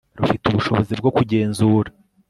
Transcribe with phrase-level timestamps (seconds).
[0.19, 1.89] rufite ubushobozi bwo kugenzura